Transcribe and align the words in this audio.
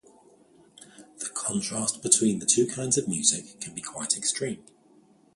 The 1.19 1.29
contrast 1.35 2.01
between 2.01 2.39
the 2.39 2.47
two 2.47 2.65
kinds 2.65 2.97
of 2.97 3.07
music 3.07 3.61
can 3.61 3.75
be 3.75 3.83
quite 3.83 4.17
extreme. 4.17 4.63